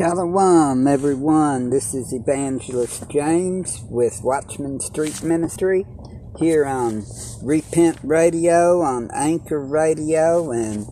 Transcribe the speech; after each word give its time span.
Shalom, 0.00 0.86
everyone. 0.86 1.68
This 1.68 1.92
is 1.92 2.14
Evangelist 2.14 3.10
James 3.10 3.84
with 3.90 4.22
Watchman 4.24 4.80
Street 4.80 5.22
Ministry 5.22 5.84
here 6.38 6.64
on 6.64 7.04
Repent 7.42 7.98
Radio, 8.02 8.80
on 8.80 9.10
Anchor 9.12 9.60
Radio, 9.60 10.52
and 10.52 10.86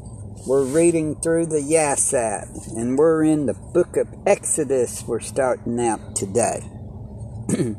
we're 0.46 0.66
reading 0.66 1.18
through 1.22 1.46
the 1.46 1.62
Yasat, 1.62 2.76
and 2.76 2.98
we're 2.98 3.24
in 3.24 3.46
the 3.46 3.54
book 3.54 3.96
of 3.96 4.08
Exodus. 4.26 5.02
We're 5.06 5.20
starting 5.20 5.80
out 5.80 6.14
today. 6.14 6.68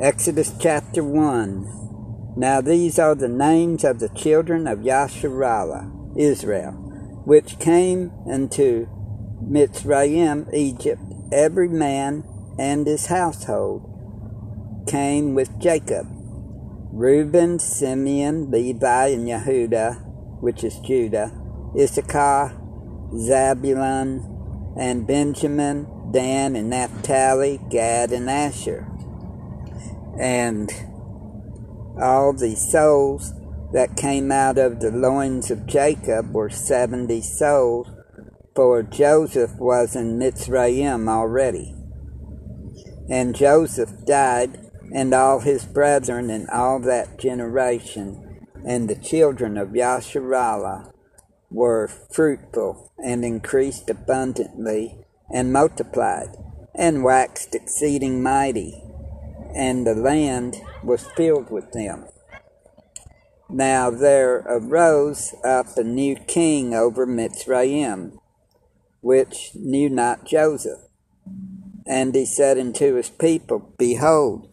Exodus 0.00 0.54
chapter 0.60 1.02
1. 1.02 2.34
Now 2.36 2.60
these 2.60 3.00
are 3.00 3.16
the 3.16 3.26
names 3.26 3.82
of 3.82 3.98
the 3.98 4.10
children 4.10 4.68
of 4.68 4.78
Yasharallah, 4.78 6.16
Israel, 6.16 6.70
which 7.24 7.58
came 7.58 8.12
into 8.28 8.88
Mitzrayim, 9.42 10.52
Egypt, 10.52 11.02
every 11.32 11.68
man 11.68 12.24
and 12.58 12.86
his 12.86 13.06
household 13.06 13.90
came 14.86 15.34
with 15.34 15.60
Jacob. 15.60 16.06
Reuben, 16.92 17.58
Simeon, 17.58 18.50
Levi, 18.50 19.06
and 19.08 19.26
Yehuda, 19.26 20.40
which 20.40 20.62
is 20.62 20.78
Judah, 20.78 21.32
Issachar, 21.76 22.56
Zabulon, 23.12 24.76
and 24.78 25.06
Benjamin, 25.06 25.86
Dan, 26.12 26.54
and 26.54 26.70
Naphtali, 26.70 27.60
Gad, 27.68 28.12
and 28.12 28.30
Asher. 28.30 28.86
And 30.18 30.70
all 32.00 32.32
the 32.32 32.54
souls 32.54 33.32
that 33.72 33.96
came 33.96 34.30
out 34.30 34.58
of 34.58 34.78
the 34.80 34.92
loins 34.92 35.50
of 35.50 35.66
Jacob 35.66 36.32
were 36.32 36.50
seventy 36.50 37.20
souls 37.20 37.88
for 38.54 38.82
Joseph 38.82 39.56
was 39.58 39.96
in 39.96 40.18
Mitzrayim 40.18 41.08
already. 41.08 41.74
And 43.08 43.34
Joseph 43.34 44.06
died, 44.06 44.70
and 44.94 45.12
all 45.12 45.40
his 45.40 45.64
brethren, 45.64 46.30
and 46.30 46.48
all 46.50 46.78
that 46.80 47.18
generation, 47.18 48.46
and 48.66 48.88
the 48.88 48.94
children 48.94 49.58
of 49.58 49.70
Yasharallah 49.70 50.92
were 51.50 51.88
fruitful, 51.88 52.92
and 52.98 53.24
increased 53.24 53.90
abundantly, 53.90 55.04
and 55.32 55.52
multiplied, 55.52 56.36
and 56.74 57.04
waxed 57.04 57.54
exceeding 57.54 58.22
mighty, 58.22 58.82
and 59.54 59.86
the 59.86 59.94
land 59.94 60.56
was 60.82 61.06
filled 61.16 61.50
with 61.50 61.72
them. 61.72 62.06
Now 63.50 63.90
there 63.90 64.38
arose 64.46 65.34
up 65.44 65.76
a 65.76 65.84
new 65.84 66.16
king 66.16 66.74
over 66.74 67.06
Mitzrayim, 67.06 68.18
which 69.04 69.50
knew 69.54 69.90
not 69.90 70.24
Joseph. 70.24 70.80
And 71.86 72.14
he 72.14 72.24
said 72.24 72.56
unto 72.56 72.94
his 72.94 73.10
people, 73.10 73.74
Behold, 73.76 74.50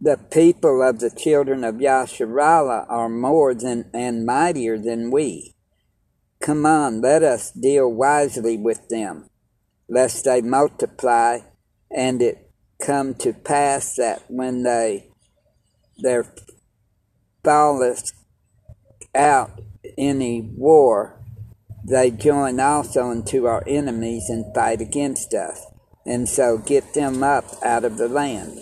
the 0.00 0.16
people 0.30 0.80
of 0.80 1.00
the 1.00 1.10
children 1.10 1.64
of 1.64 1.76
Yasharallah 1.76 2.86
are 2.88 3.08
more 3.08 3.52
than 3.52 3.90
and 3.92 4.24
mightier 4.24 4.78
than 4.78 5.10
we. 5.10 5.54
Come 6.40 6.64
on, 6.64 7.00
let 7.00 7.24
us 7.24 7.50
deal 7.50 7.90
wisely 7.90 8.56
with 8.56 8.88
them, 8.90 9.28
lest 9.88 10.24
they 10.24 10.40
multiply, 10.40 11.38
and 11.90 12.22
it 12.22 12.48
come 12.80 13.14
to 13.14 13.32
pass 13.32 13.96
that 13.96 14.22
when 14.28 14.62
they 14.62 15.08
there 15.98 16.32
falleth 17.42 18.12
out 19.14 19.60
any 19.98 20.42
war, 20.42 21.18
they 21.88 22.10
join 22.10 22.58
also 22.58 23.10
unto 23.10 23.46
our 23.46 23.62
enemies 23.66 24.28
and 24.28 24.52
fight 24.52 24.80
against 24.80 25.32
us, 25.34 25.64
and 26.04 26.28
so 26.28 26.58
get 26.58 26.94
them 26.94 27.22
up 27.22 27.44
out 27.64 27.84
of 27.84 27.96
the 27.96 28.08
land. 28.08 28.58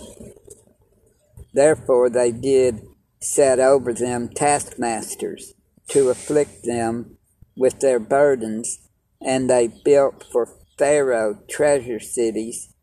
Therefore 1.51 2.09
they 2.09 2.31
did 2.31 2.81
set 3.19 3.59
over 3.59 3.93
them 3.93 4.29
taskmasters 4.29 5.55
to 5.87 6.09
afflict 6.09 6.65
them 6.65 7.17
with 7.57 7.79
their 7.79 7.99
burdens, 7.99 8.79
and 9.19 9.49
they 9.49 9.69
built 9.83 10.23
for 10.31 10.47
Pharaoh 10.77 11.39
treasure 11.49 11.99
cities, 11.99 12.75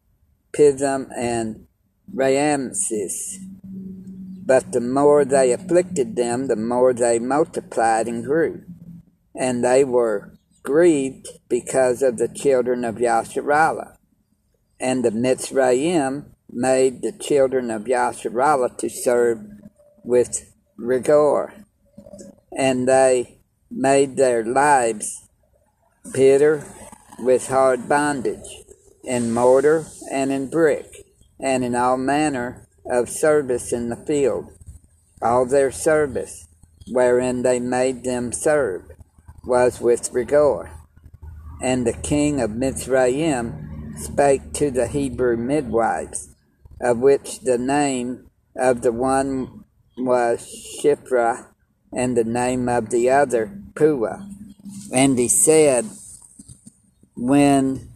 Pithom 0.53 1.09
and 1.17 1.69
Raamses. 2.13 3.37
But 4.45 4.73
the 4.73 4.81
more 4.81 5.25
they 5.25 5.53
afflicted 5.53 6.17
them, 6.17 6.49
the 6.49 6.57
more 6.57 6.93
they 6.93 7.21
multiplied 7.21 8.09
and 8.09 8.25
grew 8.25 8.65
and 9.35 9.65
they 9.65 9.85
were 9.85 10.35
grieved 10.63 11.29
because 11.49 12.03
of 12.03 12.19
the 12.19 12.29
children 12.29 12.85
of 12.85 12.97
Yasharallah. 12.97 13.97
And 14.79 15.05
the 15.05 15.11
Mitzrayim 15.11 16.27
made 16.51 17.03
the 17.03 17.13
children 17.13 17.71
of 17.71 17.83
Yasharallah 17.83 18.77
to 18.79 18.89
serve 18.89 19.41
with 20.05 20.53
rigor, 20.77 21.53
and 22.57 22.89
they 22.89 23.39
made 23.71 24.17
their 24.17 24.45
lives 24.45 25.29
bitter 26.13 26.65
with 27.19 27.49
hard 27.49 27.89
bondage, 27.89 28.65
in 29.05 29.33
mortar 29.33 29.87
and 30.11 30.31
in 30.33 30.51
brick, 30.51 31.07
and 31.39 31.65
in 31.65 31.75
all 31.75 31.97
manner 31.97 32.67
of 32.85 33.09
service 33.09 33.73
in 33.73 33.89
the 33.89 33.97
field, 33.97 34.51
all 35.23 35.47
their 35.47 35.71
service, 35.71 36.49
wherein 36.91 37.43
they 37.43 37.61
made 37.61 38.03
them 38.05 38.33
serve 38.33 38.92
was 39.45 39.81
with 39.81 40.13
rigor. 40.13 40.71
And 41.61 41.87
the 41.87 41.93
king 41.93 42.41
of 42.41 42.51
Mitzrayim 42.51 43.99
spake 43.99 44.53
to 44.55 44.71
the 44.71 44.89
Hebrew 44.89 45.37
midwives, 45.37 46.35
of 46.81 46.99
which 46.99 47.41
the 47.41 47.59
name 47.59 48.31
of 48.57 48.83
the 48.83 48.93
one 48.93 49.65
was 49.97 50.47
Shiphrah, 50.81 51.47
and 51.93 52.17
the 52.17 52.25
name 52.25 52.69
of 52.69 52.91
the 52.91 53.11
other 53.11 53.53
Puah. 53.75 54.27
And 54.93 55.19
he 55.19 55.29
said, 55.29 55.87
When 57.15 57.93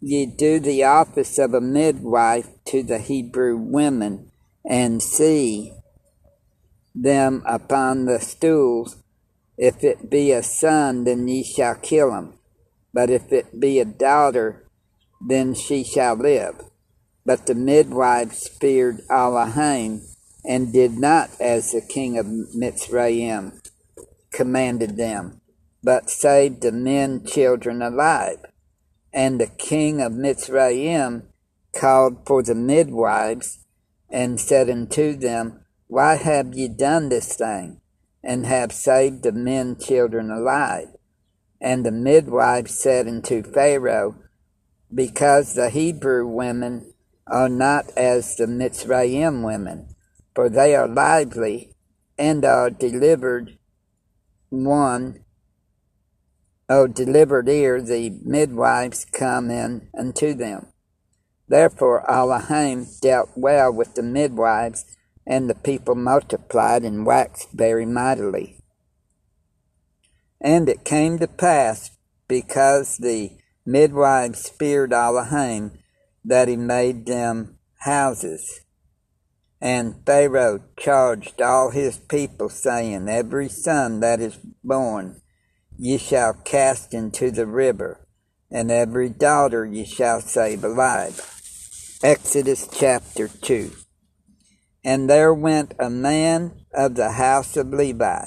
ye 0.00 0.26
do 0.26 0.58
the 0.58 0.84
office 0.84 1.38
of 1.38 1.54
a 1.54 1.60
midwife 1.60 2.48
to 2.66 2.82
the 2.82 2.98
Hebrew 2.98 3.56
women, 3.56 4.30
and 4.68 5.00
see 5.00 5.72
them 6.94 7.42
upon 7.46 8.06
the 8.06 8.18
stools, 8.18 8.96
if 9.56 9.82
it 9.82 10.10
be 10.10 10.32
a 10.32 10.42
son, 10.42 11.04
then 11.04 11.26
ye 11.28 11.42
shall 11.42 11.74
kill 11.76 12.14
him. 12.14 12.34
But 12.92 13.10
if 13.10 13.32
it 13.32 13.60
be 13.60 13.80
a 13.80 13.84
daughter, 13.84 14.66
then 15.26 15.54
she 15.54 15.84
shall 15.84 16.14
live. 16.14 16.62
But 17.24 17.46
the 17.46 17.54
midwives 17.54 18.48
feared 18.48 19.00
Allahim, 19.10 20.02
and 20.44 20.72
did 20.72 20.92
not 20.92 21.30
as 21.40 21.72
the 21.72 21.80
king 21.80 22.18
of 22.18 22.26
Mitzrayim 22.26 23.60
commanded 24.30 24.96
them, 24.96 25.40
but 25.82 26.10
saved 26.10 26.62
the 26.62 26.72
men 26.72 27.24
children 27.24 27.82
alive. 27.82 28.38
And 29.12 29.40
the 29.40 29.48
king 29.48 30.00
of 30.00 30.12
Mitzrayim 30.12 31.24
called 31.74 32.26
for 32.26 32.42
the 32.42 32.54
midwives, 32.54 33.64
and 34.08 34.38
said 34.40 34.70
unto 34.70 35.16
them, 35.16 35.64
Why 35.88 36.14
have 36.14 36.54
ye 36.54 36.68
done 36.68 37.08
this 37.08 37.34
thing? 37.34 37.80
And 38.26 38.44
have 38.44 38.72
saved 38.72 39.22
the 39.22 39.32
men 39.32 39.76
children 39.76 40.30
alive. 40.30 40.88
And 41.60 41.86
the 41.86 41.92
midwife 41.92 42.68
said 42.68 43.06
unto 43.06 43.42
Pharaoh, 43.42 44.16
Because 44.92 45.54
the 45.54 45.70
Hebrew 45.70 46.26
women 46.26 46.92
are 47.26 47.48
not 47.48 47.86
as 47.96 48.36
the 48.36 48.46
Mitzrayim 48.46 49.44
women, 49.44 49.94
for 50.34 50.48
they 50.48 50.74
are 50.74 50.88
lively 50.88 51.70
and 52.18 52.44
are 52.44 52.68
delivered 52.68 53.58
one 54.50 55.24
O 56.68 56.88
delivered 56.88 57.48
ear 57.48 57.80
the 57.80 58.10
midwives 58.24 59.04
come 59.04 59.52
in 59.52 59.88
unto 59.96 60.34
them. 60.34 60.66
Therefore 61.46 62.04
Allahim 62.08 63.00
dealt 63.00 63.30
well 63.36 63.72
with 63.72 63.94
the 63.94 64.02
midwives 64.02 64.95
and 65.26 65.50
the 65.50 65.54
people 65.54 65.94
multiplied 65.94 66.84
and 66.84 67.04
waxed 67.04 67.50
very 67.52 67.84
mightily. 67.84 68.58
And 70.40 70.68
it 70.68 70.84
came 70.84 71.18
to 71.18 71.26
pass, 71.26 71.90
because 72.28 72.98
the 72.98 73.32
midwives 73.64 74.48
feared 74.48 74.90
Allahim, 74.90 75.78
that 76.24 76.48
he 76.48 76.56
made 76.56 77.06
them 77.06 77.58
houses. 77.80 78.60
And 79.60 80.04
Pharaoh 80.04 80.60
charged 80.78 81.40
all 81.40 81.70
his 81.70 81.98
people, 81.98 82.48
saying, 82.48 83.08
Every 83.08 83.48
son 83.48 84.00
that 84.00 84.20
is 84.20 84.38
born 84.62 85.20
ye 85.78 85.98
shall 85.98 86.34
cast 86.34 86.94
into 86.94 87.30
the 87.30 87.46
river, 87.46 88.06
and 88.50 88.70
every 88.70 89.08
daughter 89.08 89.64
ye 89.64 89.84
shall 89.84 90.20
save 90.20 90.62
alive. 90.62 91.20
Exodus 92.02 92.68
chapter 92.72 93.28
2. 93.28 93.72
And 94.86 95.10
there 95.10 95.34
went 95.34 95.74
a 95.80 95.90
man 95.90 96.52
of 96.72 96.94
the 96.94 97.10
house 97.10 97.56
of 97.56 97.72
Levi, 97.72 98.26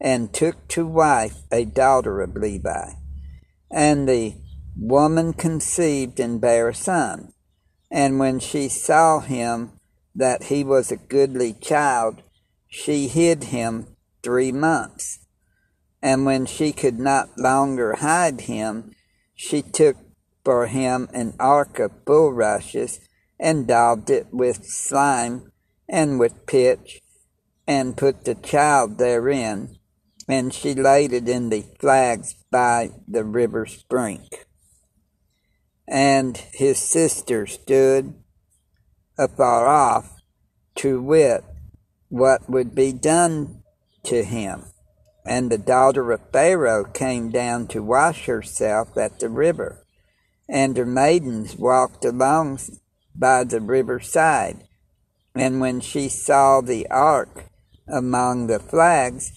and 0.00 0.34
took 0.34 0.66
to 0.70 0.84
wife 0.84 1.36
a 1.52 1.64
daughter 1.64 2.20
of 2.20 2.34
Levi. 2.34 2.94
And 3.70 4.08
the 4.08 4.34
Woman 4.76 5.32
conceived 5.32 6.18
and 6.18 6.40
bare 6.40 6.70
a 6.70 6.74
son. 6.74 7.32
And 7.88 8.18
when 8.18 8.40
she 8.40 8.68
saw 8.68 9.20
him 9.20 9.78
that 10.12 10.44
he 10.44 10.64
was 10.64 10.90
a 10.90 10.96
goodly 10.96 11.52
child, 11.52 12.22
she 12.66 13.06
hid 13.06 13.44
him 13.44 13.86
three 14.24 14.50
months. 14.50 15.20
And 16.02 16.26
when 16.26 16.46
she 16.46 16.72
could 16.72 16.98
not 16.98 17.38
longer 17.38 17.94
hide 17.94 18.40
him, 18.40 18.90
she 19.36 19.62
took 19.62 19.96
for 20.44 20.66
him 20.66 21.08
an 21.14 21.34
ark 21.38 21.78
of 21.78 22.04
bulrushes 22.04 22.98
and 23.38 23.68
daubed 23.68 24.10
it 24.10 24.26
with 24.32 24.64
slime 24.64 25.51
and 25.92 26.18
with 26.18 26.46
pitch 26.46 27.02
and 27.66 27.96
put 27.96 28.24
the 28.24 28.34
child 28.34 28.98
therein. 28.98 29.76
And 30.26 30.54
she 30.54 30.74
laid 30.74 31.12
it 31.12 31.28
in 31.28 31.50
the 31.50 31.64
flags 31.78 32.34
by 32.50 32.90
the 33.06 33.24
river's 33.24 33.82
brink. 33.84 34.46
And 35.86 36.36
his 36.52 36.78
sister 36.78 37.46
stood 37.46 38.14
afar 39.18 39.66
off 39.66 40.22
to 40.76 41.02
wit 41.02 41.44
what 42.08 42.48
would 42.48 42.74
be 42.74 42.92
done 42.92 43.62
to 44.04 44.24
him. 44.24 44.64
And 45.26 45.50
the 45.50 45.58
daughter 45.58 46.10
of 46.12 46.20
Pharaoh 46.32 46.84
came 46.84 47.30
down 47.30 47.66
to 47.68 47.82
wash 47.82 48.26
herself 48.26 48.96
at 48.96 49.20
the 49.20 49.28
river, 49.28 49.84
and 50.48 50.76
her 50.76 50.86
maidens 50.86 51.56
walked 51.56 52.04
along 52.04 52.58
by 53.14 53.44
the 53.44 53.60
river 53.60 54.00
side. 54.00 54.66
And 55.34 55.60
when 55.60 55.80
she 55.80 56.08
saw 56.08 56.60
the 56.60 56.86
ark 56.88 57.46
among 57.88 58.46
the 58.46 58.58
flags, 58.58 59.32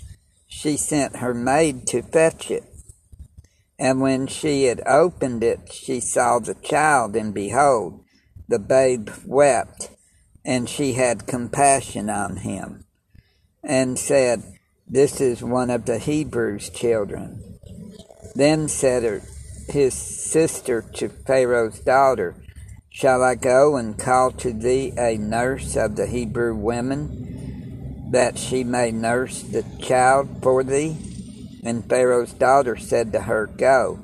she 0.48 0.78
sent 0.78 1.18
her 1.18 1.34
maid 1.34 1.88
to 1.88 2.02
fetch 2.02 2.52
it. 2.52 2.64
And 3.78 4.02
when 4.02 4.28
she 4.28 4.66
had 4.66 4.82
opened 4.86 5.44
it, 5.44 5.72
she 5.72 6.00
saw 6.00 6.40
the 6.40 6.56
child, 6.56 7.16
and 7.16 7.34
behold, 7.34 8.04
the 8.48 8.60
babe 8.60 9.10
wept, 9.26 9.90
and 10.46 10.70
she 10.70 10.94
had 10.94 11.28
compassion 11.28 12.10
on 12.10 12.38
him, 12.38 12.86
and 13.64 14.00
said, 14.00 14.44
This 14.88 15.20
is 15.20 15.44
one 15.44 15.70
of 15.70 15.86
the 15.86 15.98
Hebrews' 15.98 16.70
children. 16.70 17.60
Then 18.36 18.68
said 18.68 19.04
her, 19.04 19.22
his 19.68 19.94
sister 19.94 20.82
to 20.96 21.10
Pharaoh's 21.10 21.80
daughter, 21.80 22.36
Shall 22.96 23.24
I 23.24 23.36
go 23.36 23.76
and 23.76 24.00
call 24.00 24.32
to 24.32 24.54
thee 24.54 24.94
a 24.98 25.18
nurse 25.18 25.76
of 25.76 25.98
the 25.98 26.08
Hebrew 26.08 26.56
women, 26.56 28.10
that 28.12 28.40
she 28.40 28.64
may 28.64 28.90
nurse 28.92 29.42
the 29.42 29.66
child 29.82 30.42
for 30.42 30.64
thee? 30.64 30.96
And 31.62 31.84
Pharaoh's 31.90 32.32
daughter 32.32 32.78
said 32.78 33.12
to 33.12 33.24
her, 33.24 33.48
Go. 33.48 34.00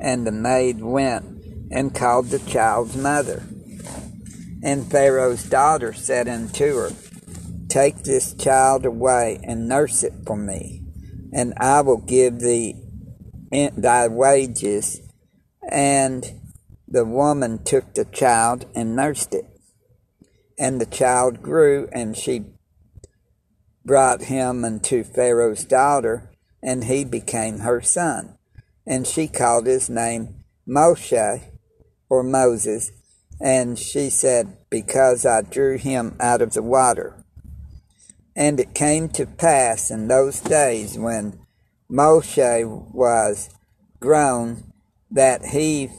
And 0.00 0.26
the 0.26 0.32
maid 0.32 0.80
went 0.80 1.26
and 1.70 1.94
called 1.94 2.28
the 2.28 2.38
child's 2.38 2.96
mother. 2.96 3.42
And 4.62 4.90
Pharaoh's 4.90 5.44
daughter 5.44 5.92
said 5.92 6.26
unto 6.26 6.76
her, 6.76 6.92
Take 7.68 8.04
this 8.04 8.32
child 8.32 8.86
away 8.86 9.38
and 9.42 9.68
nurse 9.68 10.02
it 10.02 10.14
for 10.24 10.38
me, 10.38 10.80
and 11.30 11.52
I 11.58 11.82
will 11.82 12.00
give 12.00 12.40
thee 12.40 12.74
thy 13.52 14.08
wages. 14.08 15.02
And 15.70 16.39
the 16.90 17.04
woman 17.04 17.62
took 17.62 17.94
the 17.94 18.04
child 18.04 18.66
and 18.74 18.96
nursed 18.96 19.32
it. 19.32 19.46
And 20.58 20.80
the 20.80 20.86
child 20.86 21.40
grew, 21.40 21.88
and 21.92 22.16
she 22.16 22.44
brought 23.84 24.22
him 24.22 24.64
unto 24.64 25.04
Pharaoh's 25.04 25.64
daughter, 25.64 26.30
and 26.62 26.84
he 26.84 27.04
became 27.04 27.60
her 27.60 27.80
son. 27.80 28.36
And 28.86 29.06
she 29.06 29.28
called 29.28 29.66
his 29.66 29.88
name 29.88 30.44
Moshe, 30.68 31.42
or 32.08 32.22
Moses, 32.22 32.90
and 33.40 33.78
she 33.78 34.10
said, 34.10 34.58
Because 34.68 35.24
I 35.24 35.42
drew 35.42 35.78
him 35.78 36.16
out 36.20 36.42
of 36.42 36.52
the 36.52 36.62
water. 36.62 37.24
And 38.36 38.60
it 38.60 38.74
came 38.74 39.08
to 39.10 39.26
pass 39.26 39.90
in 39.90 40.08
those 40.08 40.40
days 40.40 40.98
when 40.98 41.38
Moshe 41.90 42.92
was 42.92 43.48
grown 43.98 44.72
that 45.10 45.46
he 45.46 45.90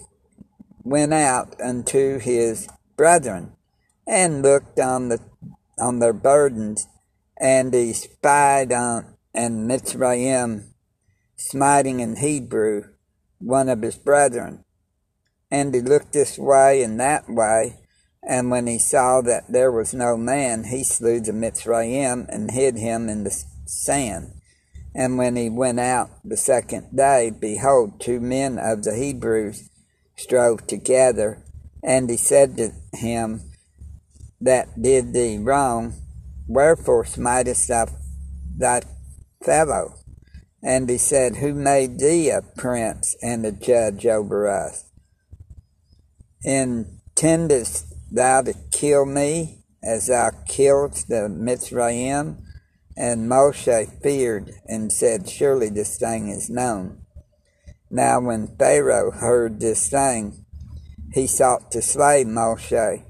went 0.84 1.14
out 1.14 1.60
unto 1.62 2.20
his 2.20 2.68
brethren 2.96 3.54
and 4.08 4.42
looked 4.42 4.80
on 4.80 5.10
the 5.10 5.20
on 5.80 6.00
their 6.00 6.14
burdens, 6.14 6.88
and 7.40 7.74
he 7.74 7.94
spied 7.94 8.72
on 8.72 9.16
and 9.34 9.70
Mitzrayim 9.70 10.68
smiting 11.36 12.00
in 12.00 12.18
Hebrew 12.18 12.84
one 13.40 13.70
of 13.70 13.82
his 13.82 13.98
brethren. 13.98 14.64
And 15.50 15.74
he 15.74 15.82
looked 15.82 16.14
this 16.14 16.38
way 16.38 16.84
and 16.84 17.00
that 17.00 17.30
way, 17.30 17.80
and 18.24 18.52
when 18.52 18.68
he 18.68 18.78
saw 18.78 19.22
that 19.22 19.52
there 19.52 19.72
was 19.72 19.94
no 19.94 20.16
man, 20.16 20.66
he 20.66 20.84
slew 20.84 21.20
the 21.20 21.32
Mitzrayim 21.32 22.28
and 22.30 22.52
hid 22.52 22.78
him 22.78 23.10
in 23.10 23.24
the 23.24 23.36
sand. 23.66 24.34
And 24.94 25.18
when 25.18 25.36
he 25.36 25.50
went 25.50 25.80
out 25.80 26.10
the 26.24 26.38
second 26.38 26.96
day, 26.96 27.32
behold, 27.32 28.00
two 28.00 28.20
men 28.20 28.60
of 28.60 28.84
the 28.84 28.96
Hebrews 28.96 29.70
strove 30.22 30.68
together, 30.68 31.44
and 31.84 32.10
he 32.10 32.18
said 32.18 32.58
to 32.58 32.72
him 32.94 33.42
that 34.40 34.82
did 34.82 35.14
thee 35.14 35.38
wrong, 35.38 35.94
Wherefore 36.48 37.06
smitest 37.06 37.68
thou 37.68 37.88
thy 38.58 38.82
fellow? 39.44 39.96
And 40.64 40.90
he 40.90 40.98
said, 40.98 41.38
Who 41.38 41.54
made 41.54 42.00
thee 42.00 42.30
a 42.30 42.42
prince 42.42 43.16
and 43.22 43.46
a 43.46 43.52
judge 43.52 44.06
over 44.06 44.48
us? 44.48 44.86
Intendest 46.44 47.86
thou 48.12 48.42
to 48.42 48.54
kill 48.72 49.06
me 49.06 49.64
as 49.84 50.08
thou 50.08 50.32
killedst 50.48 51.08
the 51.08 51.28
Mitzrayim? 51.30 52.38
And 52.98 53.30
Moshe 53.30 54.02
feared 54.04 54.52
and 54.68 54.92
said, 54.92 55.30
Surely 55.30 55.70
this 55.70 55.98
thing 55.98 56.30
is 56.30 56.50
known. 56.50 57.01
Now 57.94 58.22
when 58.22 58.56
Pharaoh 58.58 59.12
heard 59.12 59.60
this 59.60 59.90
thing, 59.90 60.46
he 61.12 61.28
sought 61.28 61.72
to 61.72 61.82
slay 61.82 62.24
Moshe, 62.24 63.04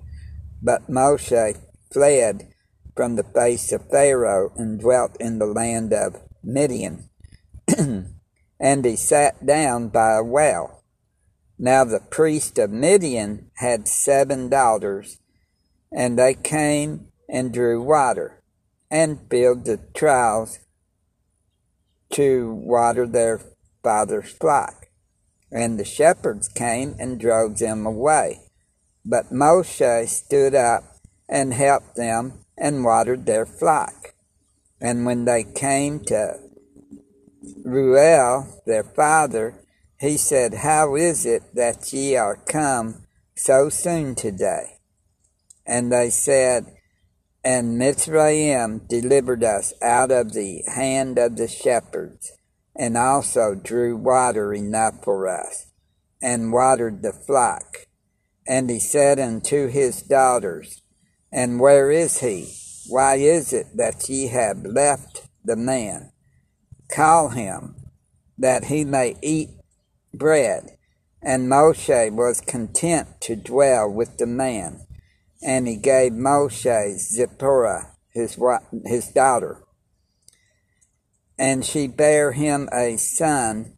but 0.60 0.90
Moshe 0.90 1.58
fled 1.94 2.48
from 2.96 3.16
the 3.16 3.24
face 3.24 3.72
of 3.72 3.90
Pharaoh 3.92 4.52
and 4.56 4.80
dwelt 4.80 5.16
in 5.20 5.38
the 5.38 5.46
land 5.46 5.94
of 5.94 6.16
Midian. 6.44 7.12
and 8.60 8.86
he 8.86 8.96
sat 8.96 9.46
down 9.46 9.90
by 9.90 10.16
a 10.16 10.24
well. 10.24 10.84
Now 11.60 11.84
the 11.84 12.00
priest 12.00 12.58
of 12.58 12.72
Midian 12.72 13.52
had 13.58 13.88
seven 13.88 14.50
daughters, 14.50 15.20
and 15.92 16.18
they 16.18 16.34
came 16.34 17.10
and 17.30 17.54
drew 17.54 17.84
water, 17.84 18.42
and 18.90 19.20
filled 19.30 19.66
the 19.66 19.78
troughs 19.94 20.58
to 22.14 22.52
water 22.56 23.06
their 23.06 23.40
father's 23.84 24.32
flock. 24.32 24.88
And 25.52 25.80
the 25.80 25.86
shepherds 25.86 26.48
came 26.48 26.96
and 27.00 27.20
drove 27.20 27.58
them 27.58 27.86
away. 27.86 28.42
But 29.06 29.32
Moshe 29.32 30.08
stood 30.08 30.56
up 30.56 30.84
and 31.28 31.54
helped 31.54 31.96
them 31.96 32.46
and 32.58 32.84
watered 32.84 33.26
their 33.26 33.46
flock. 33.46 34.14
And 34.80 35.06
when 35.06 35.26
they 35.26 35.44
came 35.44 36.00
to 36.06 36.40
Ruel, 37.64 38.62
their 38.66 38.84
father, 38.84 39.56
he 40.00 40.18
said, 40.18 40.56
How 40.56 40.96
is 40.96 41.26
it 41.26 41.54
that 41.54 41.94
ye 41.94 42.16
are 42.16 42.36
come 42.36 43.04
so 43.36 43.70
soon 43.70 44.16
today? 44.16 44.80
And 45.66 45.92
they 45.92 46.10
said, 46.10 46.66
And 47.44 47.80
Mitzrayim 47.80 48.88
delivered 48.88 49.44
us 49.44 49.74
out 49.82 50.12
of 50.12 50.34
the 50.34 50.64
hand 50.68 51.20
of 51.20 51.38
the 51.38 51.48
shepherds, 51.48 52.32
and 52.76 52.98
also 52.98 53.56
drew 53.56 53.96
water 53.96 54.54
enough 54.54 55.04
for 55.04 55.28
us, 55.28 55.68
and 56.22 56.54
watered 56.54 57.02
the 57.02 57.14
flock. 57.14 57.88
And 58.48 58.70
he 58.70 58.80
said 58.80 59.20
unto 59.20 59.68
his 59.68 60.02
daughters, 60.02 60.82
And 61.32 61.60
where 61.60 61.92
is 61.92 62.20
he? 62.20 62.54
Why 62.88 63.16
is 63.16 63.54
it 63.54 63.78
that 63.78 64.10
ye 64.10 64.28
have 64.28 64.66
left 64.66 65.28
the 65.44 65.56
man? 65.56 66.12
Call 66.92 67.30
him, 67.30 67.76
that 68.38 68.66
he 68.66 68.84
may 68.84 69.16
eat 69.22 69.50
bread. 70.14 70.78
And 71.22 71.48
Moshe 71.48 72.12
was 72.12 72.42
content 72.42 73.22
to 73.22 73.36
dwell 73.36 73.90
with 73.90 74.18
the 74.18 74.26
man. 74.26 74.82
And 75.44 75.68
he 75.68 75.76
gave 75.76 76.14
Moshe 76.14 76.98
Zipporah, 76.98 77.96
his, 78.10 78.40
his 78.86 79.08
daughter. 79.10 79.61
And 81.42 81.66
she 81.66 81.88
bare 81.88 82.34
him 82.34 82.70
a 82.72 82.98
son, 82.98 83.76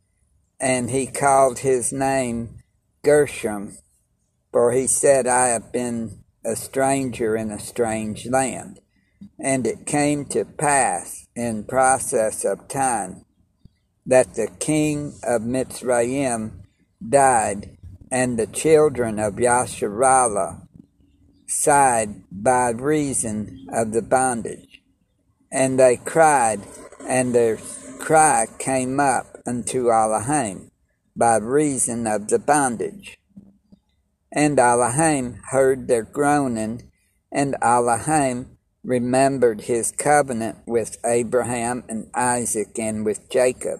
and 0.60 0.90
he 0.90 1.08
called 1.08 1.60
his 1.60 1.94
name 1.94 2.58
Gershom, 3.06 3.78
for 4.52 4.74
he 4.74 4.86
said, 4.86 5.28
I 5.28 5.48
have 5.48 5.72
been 5.72 6.26
a 6.44 6.58
stranger 6.58 7.38
in 7.38 7.52
a 7.52 7.60
strange 7.62 8.28
land. 8.28 8.82
And 9.40 9.66
it 9.66 9.86
came 9.86 10.26
to 10.26 10.44
pass 10.44 11.26
in 11.38 11.64
process 11.64 12.44
of 12.44 12.68
time 12.68 13.24
that 14.06 14.36
the 14.36 14.50
king 14.60 15.14
of 15.24 15.44
Mitzrayim 15.44 16.66
died, 17.08 17.78
and 18.12 18.38
the 18.38 18.48
children 18.48 19.20
of 19.20 19.36
Yasharallah 19.36 20.68
sighed 21.48 22.24
by 22.30 22.72
reason 22.72 23.68
of 23.72 23.94
the 23.94 24.02
bondage. 24.02 24.82
And 25.50 25.80
they 25.80 25.96
cried, 25.96 26.60
and 27.08 27.34
their 27.34 27.58
cry 28.00 28.46
came 28.60 29.00
up 29.00 29.38
unto 29.46 29.92
Elohim 29.92 30.72
by 31.16 31.38
reason 31.38 32.08
of 32.08 32.28
the 32.28 32.40
bondage. 32.40 33.18
And 34.32 34.60
Elohim 34.60 35.40
heard 35.52 35.88
their 35.88 36.04
groaning, 36.04 36.92
and 37.32 37.56
Elohim 37.62 38.58
remembered 38.84 39.62
his 39.62 39.92
covenant 39.92 40.58
with 40.66 40.98
Abraham 41.06 41.84
and 41.88 42.10
Isaac 42.14 42.78
and 42.80 43.06
with 43.06 43.30
Jacob. 43.30 43.80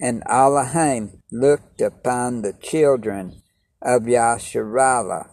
And 0.00 0.22
Elohim 0.28 1.22
looked 1.30 1.80
upon 1.80 2.42
the 2.42 2.52
children 2.54 3.40
of 3.80 4.02
Yasharallah, 4.02 5.30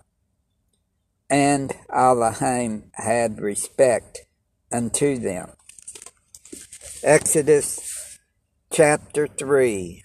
and 1.29 1.74
Elohim 1.91 2.91
had 2.94 3.41
respect 3.41 4.22
unto 4.72 5.18
them. 5.18 5.51
Exodus 7.01 8.20
chapter 8.74 9.25
3 9.25 10.03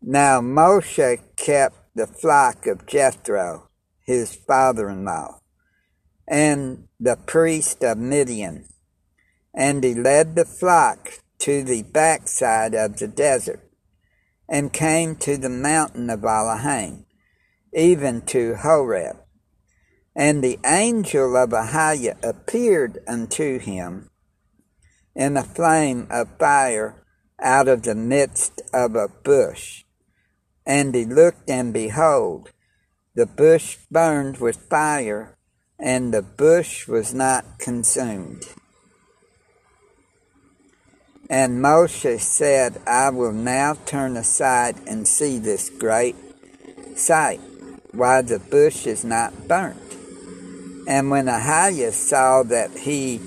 Now 0.00 0.40
Moshe 0.40 1.18
kept 1.34 1.74
the 1.96 2.06
flock 2.06 2.68
of 2.68 2.86
Jethro, 2.86 3.68
his 4.04 4.32
father 4.32 4.88
in 4.88 5.04
law, 5.04 5.40
and 6.28 6.86
the 7.00 7.16
priest 7.16 7.82
of 7.82 7.98
Midian. 7.98 8.68
And 9.52 9.82
he 9.82 9.92
led 9.92 10.36
the 10.36 10.44
flock 10.44 11.14
to 11.40 11.64
the 11.64 11.82
backside 11.82 12.76
of 12.76 12.98
the 12.98 13.08
desert, 13.08 13.68
and 14.48 14.72
came 14.72 15.16
to 15.16 15.36
the 15.36 15.48
mountain 15.48 16.10
of 16.10 16.24
Elohim, 16.24 17.06
even 17.72 18.20
to 18.26 18.54
Horeb. 18.54 19.16
And 20.14 20.44
the 20.44 20.60
angel 20.64 21.36
of 21.36 21.50
Ahiah 21.50 22.22
appeared 22.22 23.00
unto 23.08 23.58
him 23.58 24.10
in 25.14 25.36
a 25.36 25.42
flame 25.42 26.06
of 26.10 26.38
fire 26.38 27.04
out 27.40 27.68
of 27.68 27.82
the 27.82 27.94
midst 27.94 28.62
of 28.72 28.94
a 28.94 29.08
bush. 29.08 29.84
And 30.64 30.94
he 30.94 31.04
looked, 31.04 31.50
and 31.50 31.72
behold, 31.72 32.50
the 33.14 33.26
bush 33.26 33.78
burned 33.90 34.38
with 34.38 34.68
fire, 34.70 35.36
and 35.78 36.14
the 36.14 36.22
bush 36.22 36.86
was 36.86 37.12
not 37.12 37.58
consumed. 37.58 38.44
And 41.28 41.62
Moshe 41.62 42.20
said, 42.20 42.80
I 42.86 43.10
will 43.10 43.32
now 43.32 43.74
turn 43.86 44.16
aside 44.16 44.76
and 44.86 45.08
see 45.08 45.38
this 45.38 45.70
great 45.70 46.14
sight, 46.94 47.40
why 47.92 48.22
the 48.22 48.38
bush 48.38 48.86
is 48.86 49.04
not 49.04 49.48
burnt. 49.48 49.78
And 50.86 51.10
when 51.10 51.26
Ahiah 51.26 51.92
saw 51.92 52.42
that 52.44 52.70
he 52.70 53.18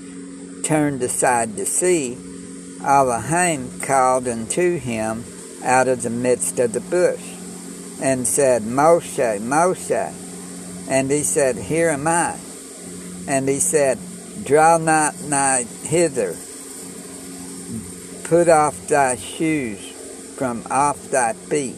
turned 0.66 1.00
aside 1.00 1.56
to 1.56 1.64
see, 1.64 2.18
Elohim 2.82 3.80
called 3.80 4.26
unto 4.26 4.78
him 4.78 5.24
out 5.62 5.86
of 5.86 6.02
the 6.02 6.10
midst 6.10 6.58
of 6.58 6.72
the 6.72 6.80
bush, 6.80 7.22
and 8.02 8.26
said, 8.26 8.62
Moshe, 8.62 9.38
Moshe. 9.38 10.88
And 10.88 11.10
he 11.10 11.22
said, 11.22 11.56
Here 11.56 11.90
am 11.90 12.08
I. 12.08 12.36
And 13.28 13.48
he 13.48 13.60
said, 13.60 13.98
Draw 14.44 14.78
not 14.78 15.20
nigh 15.22 15.64
hither. 15.84 16.34
Put 18.24 18.48
off 18.48 18.88
thy 18.88 19.14
shoes 19.14 20.34
from 20.36 20.64
off 20.68 21.10
thy 21.10 21.32
feet, 21.32 21.76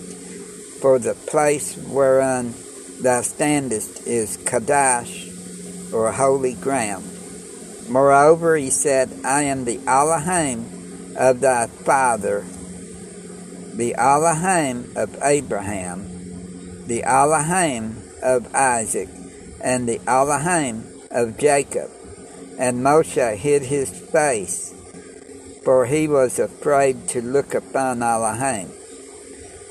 for 0.81 0.99
the 0.99 1.15
place 1.15 1.77
whereon 1.77 2.55
thou 3.03 3.21
standest 3.21 4.07
is 4.07 4.39
Kadesh, 4.39 5.29
or 5.93 6.11
holy 6.11 6.55
ground. 6.55 7.18
Moreover, 7.89 8.57
he 8.57 8.71
said, 8.71 9.11
I 9.25 9.45
am 9.45 9.65
the 9.65 9.81
Elohim 9.87 11.15
of 11.17 11.41
thy 11.41 11.67
father, 11.67 12.45
the 13.75 13.95
Elohim 13.95 14.93
of 14.95 15.17
Abraham, 15.23 16.87
the 16.87 17.03
Elohim 17.05 17.97
of 18.23 18.55
Isaac, 18.55 19.09
and 19.63 19.89
the 19.89 20.01
Elohim 20.07 20.85
of 21.11 21.39
Jacob. 21.39 21.91
And 22.59 22.85
Moshe 22.85 23.37
hid 23.37 23.63
his 23.63 23.91
face, 23.91 24.75
for 25.65 25.87
he 25.87 26.09
was 26.09 26.39
afraid 26.39 27.09
to 27.09 27.23
look 27.23 27.55
upon 27.55 28.03
Elohim. 28.03 28.71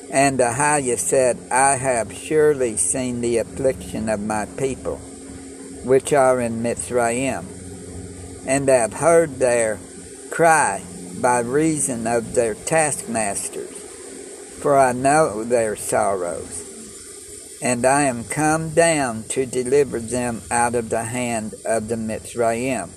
And 0.09 0.39
Ahiah 0.39 0.97
said, 0.97 1.37
I 1.51 1.75
have 1.75 2.13
surely 2.13 2.77
seen 2.77 3.19
the 3.21 3.37
affliction 3.37 4.07
of 4.09 4.21
my 4.21 4.45
people, 4.57 4.95
which 5.83 6.13
are 6.13 6.39
in 6.39 6.63
Mitzrayim, 6.63 7.56
and 8.47 8.69
have 8.69 8.93
heard 8.93 9.35
their 9.35 9.77
cry 10.31 10.81
by 11.21 11.39
reason 11.39 12.07
of 12.07 12.33
their 12.33 12.55
taskmasters, 12.55 13.75
for 14.61 14.77
I 14.77 14.93
know 14.93 15.43
their 15.43 15.75
sorrows. 15.75 16.63
And 17.61 17.85
I 17.85 18.03
am 18.03 18.23
come 18.23 18.69
down 18.69 19.23
to 19.29 19.45
deliver 19.45 19.99
them 19.99 20.41
out 20.49 20.75
of 20.75 20.89
the 20.89 21.03
hand 21.05 21.55
of 21.65 21.87
the 21.87 21.95
Mitzrayim, 21.95 22.91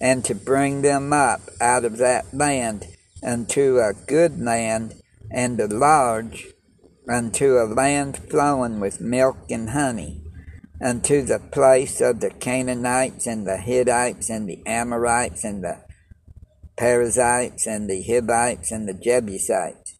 and 0.00 0.24
to 0.24 0.34
bring 0.34 0.82
them 0.82 1.12
up 1.12 1.42
out 1.60 1.84
of 1.84 1.98
that 1.98 2.32
land 2.32 2.86
unto 3.22 3.78
a 3.78 3.92
good 4.06 4.40
land 4.40 4.94
and 5.30 5.60
a 5.60 5.66
large, 5.66 6.46
unto 7.08 7.58
a 7.58 7.66
land 7.66 8.16
flowing 8.16 8.80
with 8.80 9.00
milk 9.00 9.36
and 9.50 9.70
honey, 9.70 10.21
unto 10.82 11.22
the 11.22 11.38
place 11.38 12.00
of 12.00 12.20
the 12.20 12.30
Canaanites 12.30 13.26
and 13.26 13.46
the 13.46 13.56
Hittites 13.56 14.28
and 14.28 14.48
the 14.48 14.62
Amorites 14.66 15.44
and 15.44 15.62
the 15.62 15.84
Perizzites 16.76 17.66
and 17.66 17.88
the 17.88 18.02
Hivites 18.02 18.72
and 18.72 18.88
the 18.88 18.94
Jebusites 18.94 19.98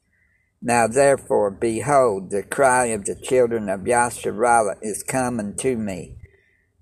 now 0.64 0.86
therefore, 0.86 1.50
behold, 1.50 2.30
the 2.30 2.44
cry 2.44 2.86
of 2.86 3.04
the 3.04 3.16
children 3.16 3.68
of 3.68 3.80
Yasharallah 3.80 4.76
is 4.80 5.02
coming 5.02 5.56
to 5.56 5.76
me, 5.76 6.14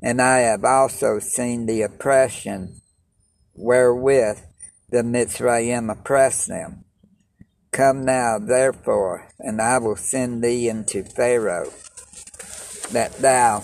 and 0.02 0.20
I 0.20 0.40
have 0.40 0.64
also 0.64 1.18
seen 1.18 1.64
the 1.64 1.80
oppression 1.80 2.82
wherewith 3.54 4.40
the 4.90 5.02
Mitzrayim 5.02 5.90
oppress 5.90 6.44
them. 6.44 6.84
Come 7.72 8.04
now, 8.04 8.38
therefore, 8.38 9.28
and 9.38 9.62
I 9.62 9.78
will 9.78 9.96
send 9.96 10.44
thee 10.44 10.68
into 10.68 11.02
Pharaoh, 11.02 11.72
that 12.92 13.16
thou 13.18 13.62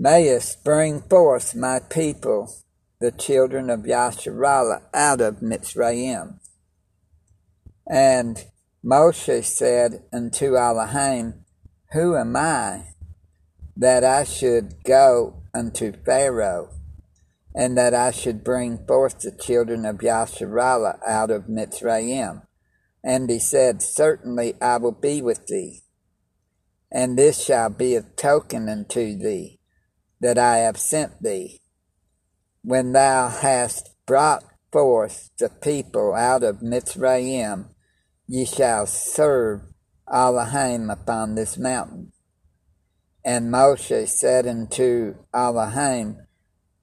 mayest 0.00 0.62
bring 0.62 1.00
forth 1.00 1.56
my 1.56 1.80
people 1.80 2.54
the 3.00 3.10
children 3.10 3.68
of 3.68 3.80
Yasharallah 3.80 4.82
out 4.94 5.20
of 5.20 5.40
Mitzrayim. 5.40 6.38
And 7.84 8.44
Moshe 8.84 9.44
said 9.44 10.04
unto 10.12 10.56
Elohim, 10.56 11.44
Who 11.92 12.16
am 12.16 12.36
I 12.36 12.90
that 13.76 14.04
I 14.04 14.22
should 14.22 14.84
go 14.84 15.42
unto 15.52 15.92
Pharaoh, 16.04 16.70
and 17.52 17.76
that 17.76 17.92
I 17.92 18.12
should 18.12 18.44
bring 18.44 18.86
forth 18.86 19.18
the 19.20 19.32
children 19.32 19.84
of 19.84 19.96
Yasharallah 19.96 21.00
out 21.06 21.32
of 21.32 21.46
Mitzrayim? 21.46 22.42
And 23.02 23.28
he 23.28 23.40
said, 23.40 23.82
Certainly 23.82 24.54
I 24.60 24.76
will 24.76 24.92
be 24.92 25.22
with 25.22 25.46
thee, 25.48 25.82
and 26.92 27.18
this 27.18 27.44
shall 27.44 27.70
be 27.70 27.96
a 27.96 28.02
token 28.02 28.68
unto 28.68 29.16
thee 29.16 29.57
that 30.20 30.38
I 30.38 30.58
have 30.58 30.78
sent 30.78 31.22
thee 31.22 31.60
when 32.62 32.92
thou 32.92 33.28
hast 33.28 33.94
brought 34.04 34.44
forth 34.70 35.30
the 35.38 35.48
people 35.48 36.14
out 36.14 36.42
of 36.42 36.60
Mitzrayim, 36.60 37.70
ye 38.26 38.44
shall 38.44 38.86
serve 38.86 39.62
Elohim 40.12 40.90
upon 40.90 41.34
this 41.34 41.56
mountain. 41.56 42.12
And 43.24 43.50
Moshe 43.50 44.08
said 44.08 44.46
unto 44.46 45.14
Elohim, 45.32 46.18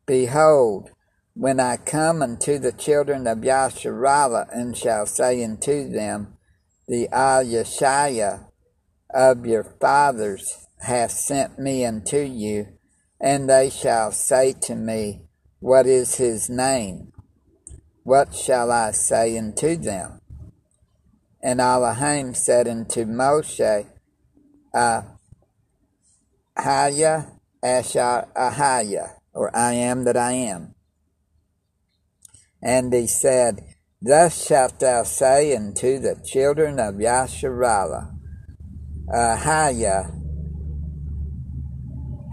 Behold, 0.05 0.89
when 1.33 1.59
I 1.59 1.77
come 1.77 2.21
unto 2.21 2.57
the 2.57 2.71
children 2.71 3.27
of 3.27 3.39
Yasharallah, 3.39 4.47
and 4.51 4.75
shall 4.75 5.05
say 5.05 5.43
unto 5.43 5.89
them, 5.89 6.37
The 6.87 7.09
Al 7.09 7.41
of 9.13 9.45
your 9.45 9.63
fathers 9.79 10.67
hath 10.79 11.11
sent 11.11 11.59
me 11.59 11.85
unto 11.85 12.17
you, 12.17 12.67
and 13.19 13.49
they 13.49 13.69
shall 13.69 14.11
say 14.11 14.53
to 14.63 14.75
me, 14.75 15.21
what 15.59 15.87
is 15.87 16.15
his 16.15 16.49
name? 16.49 17.11
What 18.03 18.35
shall 18.35 18.71
I 18.71 18.91
say 18.91 19.37
unto 19.37 19.75
them? 19.75 20.21
And 21.41 21.59
Elohim 21.59 22.33
said 22.33 22.67
unto 22.67 23.05
Moshe, 23.05 23.87
Ahaya 24.75 25.07
Ashar 27.63 28.27
Ahaya, 28.35 29.09
or 29.33 29.55
I 29.55 29.73
am 29.73 30.03
that 30.03 30.17
I 30.17 30.33
am. 30.33 30.75
And 32.61 32.93
he 32.93 33.07
said, 33.07 33.61
Thus 34.01 34.45
shalt 34.45 34.79
thou 34.79 35.03
say 35.03 35.55
unto 35.55 35.99
the 35.99 36.21
children 36.23 36.79
of 36.79 36.95
Yasharallah, 36.95 38.11
Ahiah 39.11 40.24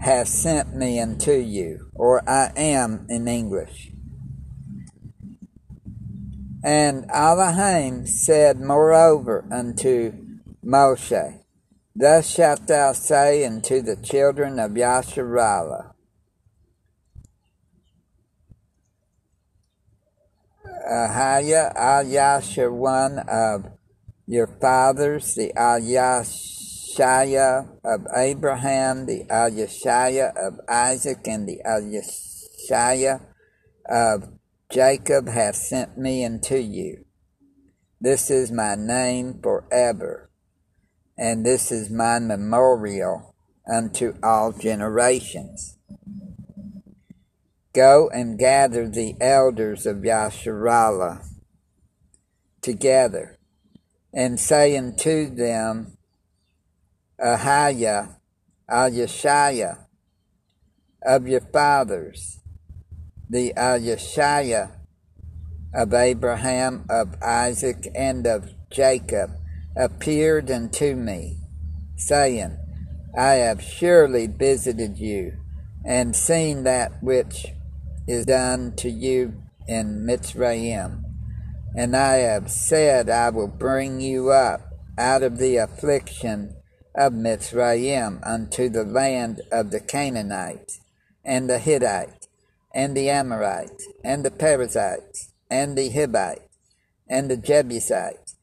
hath 0.03 0.27
sent 0.27 0.75
me 0.75 0.99
unto 0.99 1.31
you, 1.31 1.89
or 1.95 2.21
I 2.29 2.51
am 2.57 3.05
in 3.07 3.25
English. 3.29 3.91
And 6.61 7.05
Elohim 7.09 8.05
said 8.05 8.59
moreover 8.59 9.45
unto 9.49 10.11
Moshe, 10.63 11.39
Thus 11.95 12.29
shalt 12.29 12.67
thou 12.67 12.91
say 12.91 13.45
unto 13.45 13.81
the 13.81 13.95
children 13.95 14.59
of 14.59 14.71
Yasharallah, 14.71 15.93
Ahiah 20.91 21.73
Al 21.75 22.73
one 22.73 23.19
of 23.19 23.67
your 24.27 24.47
fathers, 24.47 25.35
the 25.35 25.53
Al 25.55 25.79
of 26.99 28.07
Abraham, 28.15 29.05
the 29.05 29.25
Al 29.29 29.51
of 30.37 30.59
Isaac, 30.69 31.27
and 31.27 31.47
the 31.47 31.61
Al 31.65 31.91
of 33.89 34.29
Jacob 34.71 35.27
hath 35.27 35.55
sent 35.55 35.97
me 35.97 36.25
unto 36.25 36.55
you. 36.55 37.05
This 38.01 38.29
is 38.29 38.51
my 38.51 38.75
name 38.75 39.39
forever, 39.41 40.29
and 41.17 41.45
this 41.45 41.71
is 41.71 41.89
my 41.89 42.19
memorial 42.19 43.35
unto 43.71 44.13
all 44.21 44.51
generations. 44.51 45.77
Go 47.73 48.09
and 48.09 48.37
gather 48.37 48.87
the 48.87 49.15
elders 49.19 49.85
of 49.85 49.97
Yasharallah 49.97 51.25
together, 52.61 53.37
and 54.13 54.39
say 54.39 54.77
unto 54.77 55.33
them, 55.33 55.97
Ahiah, 57.19 58.15
Al 58.69 59.77
of 61.05 61.27
your 61.27 61.41
fathers, 61.41 62.39
the 63.29 63.53
Al 63.55 63.79
of 65.73 65.93
Abraham, 65.93 66.85
of 66.89 67.21
Isaac, 67.21 67.87
and 67.95 68.25
of 68.25 68.51
Jacob, 68.69 69.31
appeared 69.75 70.49
unto 70.49 70.95
me, 70.95 71.37
saying, 71.97 72.57
I 73.17 73.33
have 73.33 73.61
surely 73.61 74.27
visited 74.27 74.97
you, 74.97 75.33
and 75.85 76.15
seen 76.15 76.63
that 76.63 77.03
which 77.03 77.47
is 78.07 78.25
done 78.25 78.75
to 78.77 78.89
you 78.89 79.33
in 79.67 80.05
Mitzrayim. 80.05 81.03
And 81.75 81.95
I 81.95 82.17
have 82.17 82.51
said, 82.51 83.09
I 83.09 83.29
will 83.29 83.47
bring 83.47 83.99
you 83.99 84.31
up 84.31 84.73
out 84.97 85.23
of 85.23 85.37
the 85.37 85.57
affliction 85.57 86.55
of 86.95 87.13
Mitzrayim 87.13 88.19
unto 88.23 88.69
the 88.69 88.83
land 88.83 89.41
of 89.51 89.71
the 89.71 89.79
Canaanites, 89.79 90.81
and 91.23 91.49
the 91.49 91.59
Hittites, 91.59 92.27
and 92.73 92.95
the 92.95 93.09
Amorites, 93.09 93.87
and 94.03 94.23
the 94.23 94.31
Perizzites, 94.31 95.33
and 95.49 95.77
the 95.77 95.89
Hivites, 95.89 96.57
and 97.07 97.29
the 97.29 97.37
Jebusites, 97.37 98.35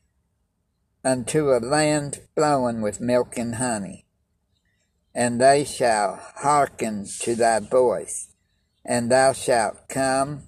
unto 1.05 1.51
a 1.51 1.59
land 1.59 2.21
flowing 2.35 2.81
with 2.83 3.01
milk 3.01 3.37
and 3.37 3.57
honey. 3.57 4.07
And 5.15 5.41
they 5.41 5.65
shall 5.65 6.21
hearken 6.37 7.07
to 7.21 7.35
thy 7.35 7.59
voice 7.61 8.31
and 8.85 9.11
thou 9.11 9.33
shalt 9.33 9.89
come, 9.89 10.45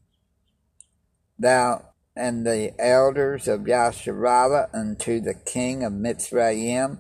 thou 1.39 1.85
and 2.17 2.47
the 2.47 2.73
elders 2.79 3.49
of 3.49 3.61
Yasharallah 3.61 4.69
unto 4.75 5.21
the 5.21 5.35
king 5.35 5.85
of 5.85 5.93
Mitzrayim, 5.93 6.99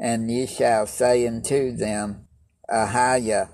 and 0.00 0.30
ye 0.30 0.46
shall 0.46 0.86
say 0.86 1.26
unto 1.26 1.76
them, 1.76 2.26
Ahiah, 2.72 3.50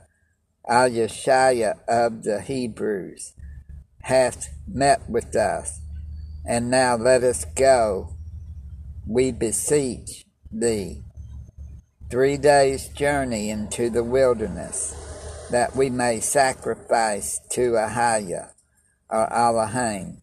Yeshaya 0.69 1.75
of 1.89 2.23
the 2.23 2.41
Hebrews, 2.41 3.35
hath 4.03 4.55
met 4.69 5.11
with 5.11 5.35
us, 5.35 5.81
and 6.49 6.71
now 6.71 6.95
let 6.97 7.25
us 7.25 7.45
go, 7.57 8.17
we 9.09 9.33
beseech 9.33 10.25
thee, 10.53 11.03
three 12.11 12.37
days' 12.37 12.89
journey 12.89 13.51
into 13.51 13.91
the 13.91 14.05
wilderness 14.05 14.95
that 15.51 15.75
we 15.75 15.91
may 15.91 16.21
sacrifice 16.21 17.41
to 17.51 17.73
Ahiah 17.73 18.51
or 19.11 19.33
Elohim. 19.33 20.23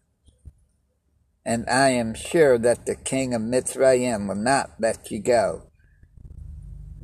And 1.44 1.68
I 1.68 1.90
am 1.90 2.14
sure 2.14 2.56
that 2.56 2.86
the 2.86 2.94
king 2.94 3.34
of 3.34 3.42
Mitzrayim 3.42 4.28
will 4.28 4.34
not 4.34 4.70
let 4.78 5.10
you 5.10 5.20
go. 5.20 5.64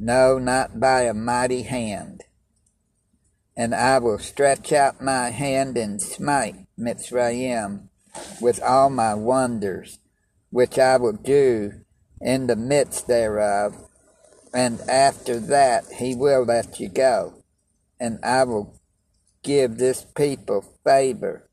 No, 0.03 0.39
not 0.39 0.81
by 0.81 1.03
a 1.03 1.13
mighty 1.13 1.63
hand. 1.63 2.25
And 3.55 3.75
I 3.75 3.99
will 3.99 4.19
stretch 4.19 4.73
out 4.73 5.03
my 5.03 5.29
hand 5.29 5.77
and 5.77 6.01
smite 6.01 6.57
Mitzrayim 6.79 7.89
with 8.41 8.63
all 8.63 8.89
my 8.89 9.13
wonders, 9.13 9.99
which 10.49 10.79
I 10.79 10.97
will 10.97 11.13
do 11.13 11.83
in 12.19 12.47
the 12.47 12.57
midst 12.57 13.09
thereof. 13.09 13.77
And 14.55 14.81
after 14.89 15.39
that 15.39 15.85
he 15.99 16.15
will 16.15 16.45
let 16.45 16.81
you 16.81 16.89
go 16.89 17.41
and 18.01 18.19
I 18.23 18.45
will 18.45 18.81
give 19.43 19.77
this 19.77 20.07
people 20.17 20.65
favor 20.83 21.49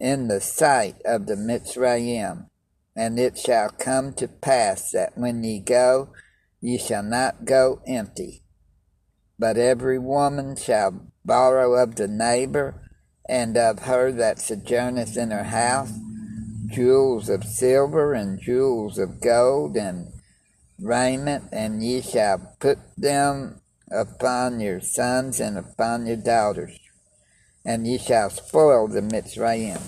in 0.00 0.26
the 0.26 0.40
sight 0.40 0.96
of 1.04 1.26
the 1.26 1.36
Mitzrayim. 1.36 2.48
And 2.96 3.18
it 3.18 3.38
shall 3.38 3.70
come 3.70 4.12
to 4.14 4.28
pass 4.28 4.90
that 4.90 5.16
when 5.16 5.44
ye 5.44 5.60
go, 5.60 6.08
ye 6.62 6.78
shall 6.78 7.02
not 7.02 7.44
go 7.44 7.82
empty. 7.86 8.42
But 9.38 9.58
every 9.58 9.98
woman 9.98 10.56
shall 10.56 11.08
borrow 11.24 11.74
of 11.74 11.96
the 11.96 12.08
neighbor 12.08 12.80
and 13.28 13.56
of 13.58 13.80
her 13.80 14.10
that 14.12 14.38
sojourneth 14.38 15.18
in 15.18 15.30
her 15.30 15.44
house 15.44 15.92
jewels 16.72 17.28
of 17.28 17.44
silver 17.44 18.14
and 18.14 18.40
jewels 18.40 18.98
of 18.98 19.20
gold 19.20 19.76
and 19.76 20.10
raiment, 20.80 21.44
and 21.52 21.82
ye 21.82 22.00
shall 22.00 22.56
put 22.58 22.78
them 22.96 23.60
upon 23.90 24.58
your 24.58 24.80
sons 24.80 25.38
and 25.38 25.58
upon 25.58 26.06
your 26.06 26.16
daughters, 26.16 26.78
and 27.64 27.86
ye 27.86 27.98
shall 27.98 28.30
spoil 28.30 28.88
the 28.88 29.02
Mitzrayim. 29.02 29.80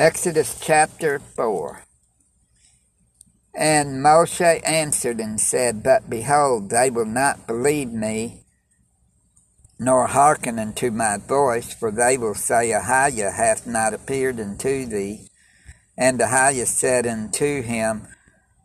Exodus 0.00 0.58
chapter 0.58 1.18
4 1.18 1.82
And 3.54 4.02
Moshe 4.02 4.66
answered 4.66 5.20
and 5.20 5.38
said, 5.38 5.82
But 5.82 6.08
behold, 6.08 6.70
they 6.70 6.88
will 6.88 7.04
not 7.04 7.46
believe 7.46 7.92
me, 7.92 8.44
nor 9.78 10.06
hearken 10.06 10.58
unto 10.58 10.90
my 10.90 11.18
voice, 11.18 11.74
for 11.74 11.90
they 11.90 12.16
will 12.16 12.34
say, 12.34 12.70
Ahiah 12.70 13.34
hath 13.34 13.66
not 13.66 13.92
appeared 13.92 14.40
unto 14.40 14.86
thee. 14.86 15.28
And 15.98 16.18
Ahiah 16.18 16.66
said 16.66 17.06
unto 17.06 17.60
him, 17.60 18.08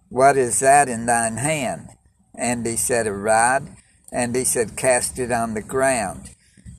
what 0.08 0.38
is 0.38 0.62
that 0.62 0.88
in 0.88 1.06
thine 1.06 1.36
hand? 1.36 1.89
And 2.34 2.65
he 2.65 2.78
said, 2.78 3.08
A 3.08 3.12
rod. 3.12 3.76
And 4.10 4.34
he 4.34 4.45
said, 4.45 4.78
Cast 4.78 5.19
it 5.19 5.34
on 5.34 5.54
the 5.54 5.62
ground. 5.62 6.30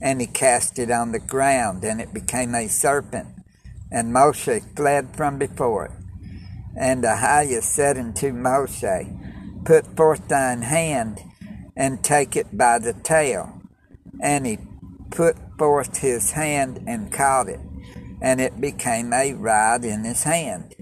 And 0.01 0.19
he 0.19 0.25
cast 0.25 0.79
it 0.79 0.89
on 0.89 1.11
the 1.11 1.19
ground, 1.19 1.83
and 1.83 2.01
it 2.01 2.11
became 2.11 2.55
a 2.55 2.67
serpent. 2.67 3.36
And 3.91 4.13
Moshe 4.13 4.75
fled 4.75 5.15
from 5.15 5.37
before 5.37 5.85
it. 5.85 5.91
And 6.75 7.03
Ahiah 7.03 7.63
said 7.63 7.97
unto 7.97 8.31
Moshe, 8.31 9.65
Put 9.65 9.95
forth 9.95 10.27
thine 10.27 10.61
hand, 10.61 11.21
and 11.75 12.03
take 12.03 12.35
it 12.35 12.57
by 12.57 12.79
the 12.79 12.93
tail. 12.93 13.61
And 14.21 14.45
he 14.45 14.59
put 15.09 15.37
forth 15.57 15.97
his 15.97 16.31
hand 16.31 16.83
and 16.87 17.11
caught 17.11 17.49
it, 17.49 17.59
and 18.21 18.39
it 18.41 18.59
became 18.59 19.13
a 19.13 19.33
rod 19.33 19.85
in 19.85 20.03
his 20.03 20.23
hand 20.23 20.75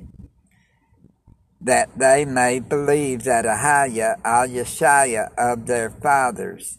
that 1.65 1.89
they 1.97 2.23
may 2.25 2.59
believe 2.59 3.23
that 3.23 3.43
Ahiah 3.43 4.17
al 4.23 5.51
of 5.51 5.65
their 5.65 5.89
fathers, 5.89 6.77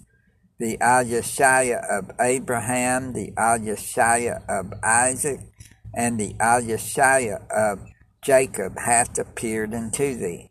the 0.61 0.81
al 0.81 1.03
of 1.03 2.11
Abraham, 2.21 3.13
the 3.13 3.33
al 3.37 3.67
of 4.49 4.73
Isaac, 4.85 5.41
and 5.97 6.21
the 6.21 6.37
al 6.39 6.63
of 7.51 7.81
Jacob 8.23 8.79
hath 8.79 9.19
appeared 9.19 9.73
unto 9.75 10.17
thee. 10.17 10.51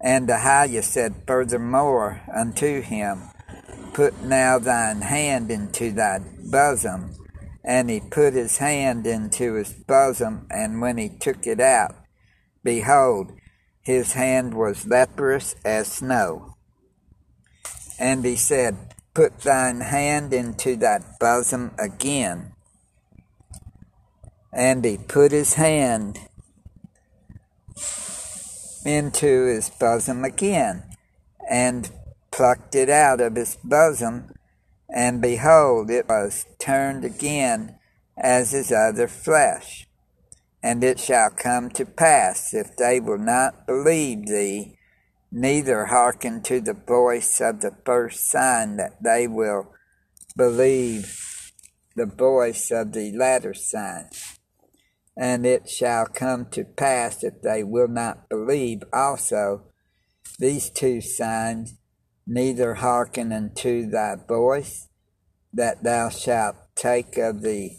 And 0.00 0.28
Ahiah 0.28 0.82
said 0.82 1.24
furthermore 1.26 2.22
unto 2.34 2.80
him, 2.80 3.30
Put 3.92 4.22
now 4.22 4.58
thine 4.58 5.02
hand 5.02 5.50
into 5.50 5.90
thy 5.90 6.20
bosom. 6.50 7.16
And 7.62 7.90
he 7.90 8.00
put 8.00 8.32
his 8.32 8.56
hand 8.56 9.06
into 9.06 9.54
his 9.54 9.72
bosom, 9.72 10.46
and 10.50 10.80
when 10.80 10.96
he 10.96 11.10
took 11.10 11.46
it 11.46 11.60
out, 11.60 11.94
Behold, 12.64 13.32
his 13.82 14.14
hand 14.14 14.54
was 14.54 14.86
leprous 14.86 15.54
as 15.64 15.92
snow. 15.92 16.56
And 17.98 18.24
he 18.24 18.36
said, 18.36 18.94
put 19.14 19.40
thine 19.40 19.80
hand 19.80 20.32
into 20.32 20.76
thy 20.76 21.00
bosom 21.18 21.72
again. 21.78 22.52
And 24.52 24.84
he 24.84 24.98
put 24.98 25.32
his 25.32 25.54
hand 25.54 26.18
into 28.84 29.46
his 29.46 29.70
bosom 29.70 30.24
again, 30.24 30.82
and 31.48 31.90
plucked 32.30 32.74
it 32.74 32.88
out 32.88 33.20
of 33.20 33.36
his 33.36 33.56
bosom, 33.62 34.32
and 34.88 35.20
behold, 35.20 35.90
it 35.90 36.08
was 36.08 36.46
turned 36.58 37.04
again 37.04 37.78
as 38.16 38.52
his 38.52 38.72
other 38.72 39.06
flesh. 39.06 39.86
And 40.62 40.82
it 40.84 40.98
shall 40.98 41.30
come 41.30 41.70
to 41.70 41.86
pass, 41.86 42.52
if 42.52 42.76
they 42.76 43.00
will 43.00 43.18
not 43.18 43.66
believe 43.66 44.26
thee, 44.26 44.76
neither 45.32 45.86
hearken 45.86 46.42
to 46.42 46.60
the 46.60 46.74
voice 46.74 47.40
of 47.40 47.60
the 47.60 47.74
first 47.84 48.28
sign, 48.30 48.76
that 48.76 49.02
they 49.02 49.26
will 49.26 49.72
believe 50.36 51.52
the 51.96 52.06
voice 52.06 52.70
of 52.70 52.92
the 52.92 53.12
latter 53.12 53.54
sign. 53.54 54.10
And 55.20 55.44
it 55.44 55.68
shall 55.68 56.06
come 56.06 56.46
to 56.52 56.64
pass, 56.64 57.22
if 57.22 57.42
they 57.42 57.62
will 57.62 57.88
not 57.88 58.30
believe 58.30 58.82
also 58.90 59.64
these 60.38 60.70
two 60.70 61.02
signs, 61.02 61.74
neither 62.26 62.76
hearken 62.76 63.30
unto 63.30 63.86
thy 63.86 64.16
voice, 64.16 64.88
that 65.52 65.84
thou 65.84 66.08
shalt 66.08 66.56
take 66.74 67.18
of 67.18 67.42
the 67.42 67.72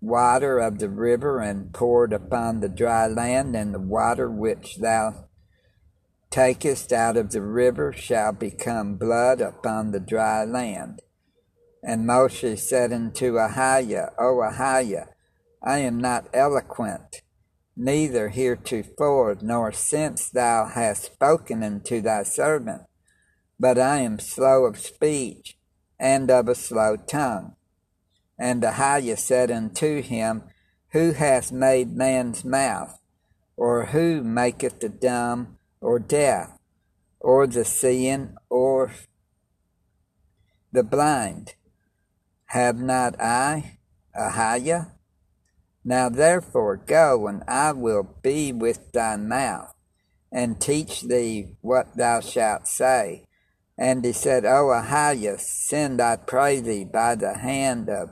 water 0.00 0.58
of 0.58 0.78
the 0.78 0.88
river 0.88 1.38
and 1.38 1.74
pour 1.74 2.06
it 2.06 2.14
upon 2.14 2.60
the 2.60 2.70
dry 2.70 3.06
land, 3.06 3.54
and 3.54 3.74
the 3.74 3.78
water 3.78 4.30
which 4.30 4.78
thou 4.78 5.26
takest 6.30 6.94
out 6.94 7.18
of 7.18 7.30
the 7.30 7.42
river 7.42 7.92
shall 7.92 8.32
become 8.32 8.96
blood 8.96 9.42
upon 9.42 9.90
the 9.90 10.00
dry 10.00 10.46
land. 10.46 11.02
And 11.82 12.06
Moshe 12.06 12.58
said 12.58 12.90
unto 12.90 13.34
Ahiah, 13.34 14.12
O 14.18 14.36
Ahiah, 14.36 15.08
I 15.62 15.78
am 15.78 16.00
not 16.00 16.28
eloquent, 16.32 17.22
neither 17.76 18.28
heretofore 18.28 19.36
nor 19.40 19.72
since 19.72 20.30
thou 20.30 20.66
hast 20.66 21.04
spoken 21.04 21.62
unto 21.62 22.00
thy 22.00 22.22
servant, 22.22 22.82
but 23.58 23.78
I 23.78 23.98
am 23.98 24.18
slow 24.18 24.64
of 24.66 24.78
speech 24.78 25.58
and 25.98 26.30
of 26.30 26.48
a 26.48 26.54
slow 26.54 26.96
tongue. 26.96 27.56
And 28.38 28.62
Ahiah 28.62 29.18
said 29.18 29.50
unto 29.50 30.00
him, 30.00 30.44
Who 30.92 31.12
hath 31.12 31.50
made 31.50 31.96
man's 31.96 32.44
mouth? 32.44 33.00
Or 33.56 33.86
who 33.86 34.22
maketh 34.22 34.78
the 34.78 34.88
dumb 34.88 35.58
or 35.80 35.98
deaf, 35.98 36.50
or 37.18 37.48
the 37.48 37.64
seeing, 37.64 38.36
or 38.48 38.92
the 40.70 40.84
blind? 40.84 41.54
Have 42.46 42.80
not 42.80 43.20
I, 43.20 43.78
Ahiah? 44.16 44.92
Now 45.88 46.10
therefore 46.10 46.76
go, 46.76 47.26
and 47.28 47.42
I 47.48 47.72
will 47.72 48.06
be 48.20 48.52
with 48.52 48.92
thy 48.92 49.16
mouth, 49.16 49.72
and 50.30 50.60
teach 50.60 51.00
thee 51.00 51.56
what 51.62 51.96
thou 51.96 52.20
shalt 52.20 52.68
say. 52.68 53.24
And 53.78 54.04
he 54.04 54.12
said, 54.12 54.44
O 54.44 54.66
Ahiah, 54.66 55.40
send, 55.40 56.02
I 56.02 56.16
pray 56.16 56.60
thee, 56.60 56.84
by 56.84 57.14
the 57.14 57.38
hand 57.38 57.88
of 57.88 58.10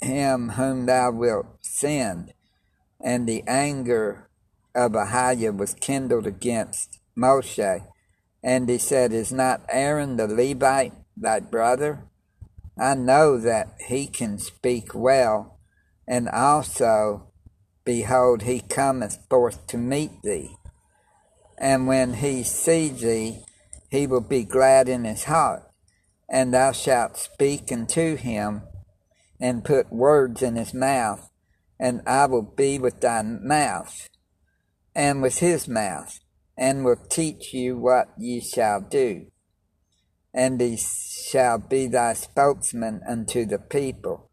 him 0.00 0.50
whom 0.50 0.86
thou 0.86 1.10
wilt 1.10 1.46
send. 1.62 2.32
And 3.00 3.28
the 3.28 3.42
anger 3.48 4.30
of 4.72 4.92
Ahiah 4.92 5.56
was 5.56 5.74
kindled 5.74 6.28
against 6.28 7.00
Moshe. 7.18 7.84
And 8.40 8.68
he 8.68 8.78
said, 8.78 9.12
Is 9.12 9.32
not 9.32 9.62
Aaron 9.68 10.16
the 10.16 10.28
Levite 10.28 10.94
thy 11.16 11.40
brother? 11.40 12.04
I 12.78 12.94
know 12.94 13.36
that 13.36 13.74
he 13.88 14.06
can 14.06 14.38
speak 14.38 14.94
well, 14.94 15.53
and 16.06 16.28
also, 16.28 17.32
behold, 17.84 18.42
he 18.42 18.60
cometh 18.60 19.18
forth 19.28 19.66
to 19.68 19.78
meet 19.78 20.22
thee. 20.22 20.56
And 21.58 21.86
when 21.86 22.14
he 22.14 22.42
see 22.42 22.88
thee, 22.88 23.44
he 23.90 24.06
will 24.06 24.20
be 24.20 24.44
glad 24.44 24.88
in 24.88 25.04
his 25.04 25.24
heart, 25.24 25.62
and 26.28 26.52
thou 26.52 26.72
shalt 26.72 27.16
speak 27.16 27.70
unto 27.70 28.16
him, 28.16 28.62
and 29.40 29.64
put 29.64 29.92
words 29.92 30.42
in 30.42 30.56
his 30.56 30.74
mouth, 30.74 31.30
and 31.78 32.00
I 32.06 32.26
will 32.26 32.42
be 32.42 32.78
with 32.78 33.00
thy 33.00 33.22
mouth 33.22 34.08
and 34.94 35.22
with 35.22 35.38
his 35.38 35.66
mouth, 35.66 36.20
and 36.56 36.84
will 36.84 36.96
teach 36.96 37.52
you 37.52 37.76
what 37.76 38.08
ye 38.16 38.40
shall 38.40 38.80
do. 38.80 39.26
And 40.32 40.60
he 40.60 40.76
shall 40.76 41.58
be 41.58 41.86
thy 41.86 42.12
spokesman 42.12 43.00
unto 43.08 43.44
the 43.44 43.58
people, 43.58 44.30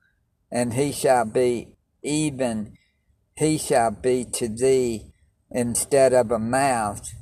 and 0.51 0.73
he 0.73 0.91
shall 0.91 1.25
be 1.25 1.69
even, 2.03 2.77
he 3.35 3.57
shall 3.57 3.91
be 3.91 4.25
to 4.25 4.47
thee 4.47 5.13
instead 5.49 6.13
of 6.13 6.31
a 6.31 6.39
mouth, 6.39 7.13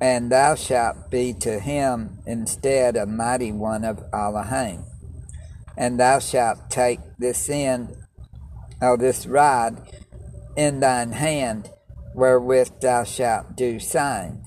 and 0.00 0.30
thou 0.30 0.54
shalt 0.54 1.10
be 1.10 1.32
to 1.32 1.60
him 1.60 2.18
instead 2.26 2.96
a 2.96 3.06
mighty 3.06 3.52
one 3.52 3.84
of 3.84 4.02
Elohim. 4.12 4.84
And 5.76 5.98
thou 5.98 6.18
shalt 6.18 6.70
take 6.70 7.00
this 7.18 7.48
end, 7.48 7.96
or 8.80 8.96
this 8.96 9.26
rod, 9.26 9.80
in 10.56 10.80
thine 10.80 11.12
hand, 11.12 11.70
wherewith 12.14 12.80
thou 12.80 13.04
shalt 13.04 13.56
do 13.56 13.80
signs. 13.80 14.46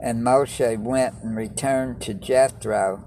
And 0.00 0.22
Moshe 0.22 0.78
went 0.78 1.22
and 1.22 1.36
returned 1.36 2.00
to 2.02 2.14
Jethro, 2.14 3.04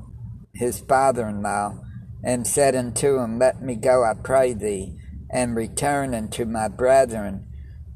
his 0.54 0.80
father 0.80 1.28
in 1.28 1.41
law, 1.41 1.80
and 2.23 2.47
said 2.47 2.75
unto 2.75 3.19
him, 3.19 3.39
Let 3.39 3.62
me 3.62 3.75
go, 3.75 4.03
I 4.03 4.13
pray 4.13 4.53
thee, 4.53 4.97
and 5.30 5.56
return 5.56 6.13
unto 6.13 6.45
my 6.45 6.67
brethren 6.67 7.47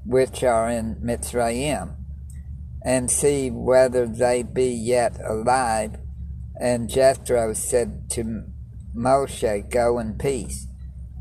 which 0.05 0.43
are 0.43 0.69
in 0.69 0.95
Mitzrayim, 0.95 1.95
and 2.83 3.09
see 3.09 3.49
whether 3.49 4.07
they 4.07 4.43
be 4.43 4.69
yet 4.69 5.19
alive. 5.27 5.97
And 6.59 6.89
Jethro 6.89 7.53
said 7.53 8.09
to 8.11 8.43
Moshe, 8.95 9.69
Go 9.69 9.99
in 9.99 10.17
peace. 10.17 10.67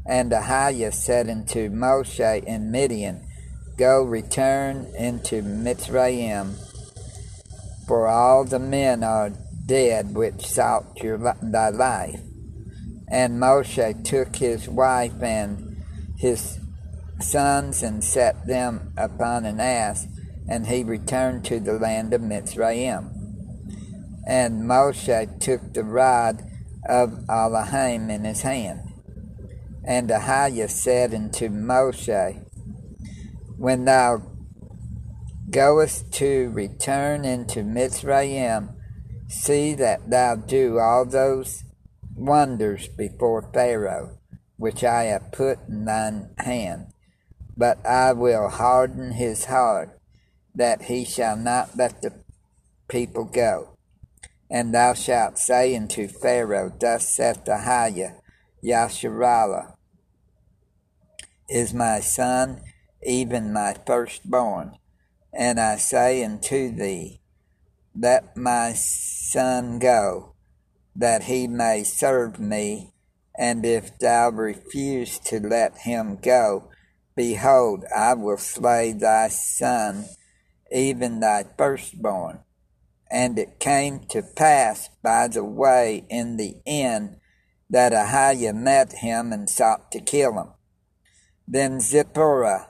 And 0.07 0.33
Ahiah 0.33 0.93
said 0.93 1.29
unto 1.29 1.71
Moshe 1.71 2.45
in 2.45 2.71
Midian, 2.71 3.27
Go 3.77 4.03
return 4.03 4.87
into 4.99 5.43
Mitzrayim, 5.43 6.57
for 7.87 8.09
all 8.09 8.45
the 8.45 8.59
men 8.59 9.05
are 9.05 9.33
dead 9.67 10.15
which 10.15 10.47
sought 10.47 11.03
your, 11.03 11.19
thy 11.19 11.69
life. 11.71 12.21
And 13.11 13.41
Moshe 13.41 14.05
took 14.05 14.37
his 14.37 14.69
wife 14.69 15.21
and 15.23 15.83
his 16.17 16.61
sons 17.21 17.83
and 17.83 18.05
set 18.05 18.47
them 18.47 18.93
upon 18.97 19.45
an 19.45 19.61
ass, 19.61 20.07
and 20.49 20.67
he 20.67 20.85
returned 20.85 21.45
to 21.47 21.61
the 21.61 21.73
land 21.73 22.15
of 22.15 22.21
Mitzrayim. 22.21 23.11
And 24.27 24.63
Moshe 24.63 25.41
took 25.41 25.73
the 25.73 25.85
rod 25.85 26.45
of 26.89 27.25
Elohim 27.29 28.11
in 28.11 28.25
his 28.25 28.43
hand. 28.43 28.81
And 29.85 30.09
Ahiah 30.09 30.71
said 30.71 31.15
unto 31.15 31.49
Moshe, 31.49 32.45
When 33.57 33.87
thou 33.87 34.23
goest 35.51 36.13
to 36.13 36.51
return 36.51 37.25
into 37.25 37.61
Mitzrayim, 37.61 38.75
see 39.29 39.75
that 39.75 40.11
thou 40.11 40.37
do 40.37 40.79
all 40.79 41.05
those 41.05 41.65
wonders 42.21 42.89
before 42.89 43.51
Pharaoh, 43.53 44.19
which 44.57 44.85
I 44.85 45.05
have 45.05 45.33
put 45.33 45.59
in 45.69 45.87
thine 45.87 46.31
hand. 46.39 46.93
But 47.57 47.85
I 47.85 48.13
will 48.13 48.49
harden 48.49 49.13
his 49.13 49.47
heart, 49.47 49.99
that 50.55 50.83
he 50.83 51.05
shall 51.05 51.37
not 51.37 51.77
let 51.77 52.03
the 52.03 52.13
people 52.89 53.25
go. 53.25 53.77
And 54.51 54.75
thou 54.75 54.95
shalt 54.95 55.39
say 55.39 55.77
unto 55.77 56.09
Pharaoh, 56.09 56.73
Thus 56.79 57.09
saith 57.09 57.45
the 57.45 57.53
Ahiah, 57.53 58.17
Yasharallah 58.63 59.75
is 61.49 61.75
my 61.75 62.01
son, 62.01 62.61
even 63.03 63.53
my 63.53 63.75
firstborn. 63.87 64.77
And 65.33 65.61
I 65.61 65.77
say 65.77 66.25
unto 66.25 66.75
thee, 66.75 67.21
Let 67.95 68.37
my 68.37 68.73
son 68.73 69.79
go, 69.79 70.35
that 70.95 71.25
he 71.25 71.47
may 71.47 71.85
serve 71.85 72.39
me. 72.39 72.93
And 73.39 73.65
if 73.65 73.99
thou 73.99 74.31
refuse 74.31 75.19
to 75.21 75.41
let 75.41 75.79
him 75.79 76.19
go, 76.21 76.71
behold, 77.17 77.85
I 77.95 78.15
will 78.15 78.37
slay 78.37 78.93
thy 78.93 79.29
son, 79.29 80.07
even 80.71 81.21
thy 81.21 81.45
firstborn. 81.57 82.41
And 83.11 83.39
it 83.39 83.59
came 83.59 84.01
to 84.11 84.23
pass 84.23 84.89
by 85.03 85.29
the 85.29 85.45
way 85.45 86.05
in 86.09 86.37
the 86.37 86.57
end 86.67 87.17
that 87.69 87.93
Ahiah 87.93 88.55
met 88.55 88.93
him 88.95 89.33
and 89.33 89.49
sought 89.49 89.91
to 89.93 90.01
kill 90.01 90.33
him. 90.39 90.49
Then 91.47 91.81
Zipporah 91.81 92.69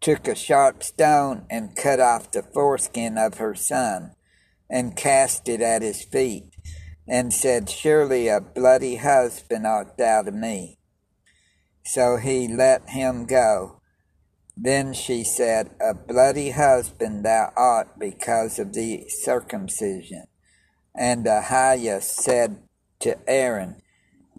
took 0.00 0.26
a 0.26 0.34
sharp 0.34 0.82
stone 0.82 1.46
and 1.48 1.76
cut 1.76 2.00
off 2.00 2.32
the 2.32 2.42
foreskin 2.42 3.16
of 3.16 3.34
her 3.34 3.54
son, 3.54 4.12
and 4.68 4.96
cast 4.96 5.48
it 5.48 5.60
at 5.60 5.82
his 5.82 6.02
feet, 6.02 6.44
and 7.06 7.32
said, 7.32 7.68
Surely 7.68 8.28
a 8.28 8.40
bloody 8.40 8.96
husband 8.96 9.66
art 9.66 9.96
thou 9.98 10.22
to 10.22 10.30
me. 10.30 10.78
So 11.84 12.16
he 12.16 12.48
let 12.48 12.90
him 12.90 13.26
go. 13.26 13.80
Then 14.56 14.92
she 14.92 15.24
said, 15.24 15.70
A 15.80 15.94
bloody 15.94 16.50
husband 16.50 17.24
thou 17.24 17.52
art 17.56 17.98
because 17.98 18.58
of 18.58 18.72
the 18.72 19.04
circumcision. 19.08 20.24
And 20.94 21.24
Ahiah 21.24 22.02
said 22.02 22.58
to 23.00 23.16
Aaron, 23.28 23.82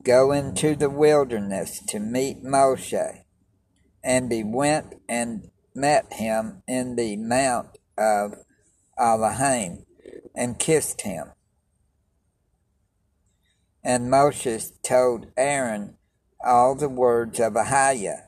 Go 0.01 0.31
into 0.31 0.75
the 0.75 0.89
wilderness 0.89 1.81
to 1.87 1.99
meet 1.99 2.43
Moshe. 2.43 3.23
And 4.03 4.31
he 4.31 4.43
went 4.43 4.95
and 5.09 5.49
met 5.75 6.13
him 6.13 6.61
in 6.67 6.95
the 6.95 7.17
mount 7.17 7.77
of 7.97 8.35
Elohim 8.97 9.85
and 10.35 10.59
kissed 10.59 11.01
him. 11.01 11.32
And 13.83 14.09
Moses 14.09 14.71
told 14.81 15.27
Aaron 15.35 15.97
all 16.43 16.75
the 16.75 16.89
words 16.89 17.39
of 17.39 17.53
Ahiah, 17.53 18.27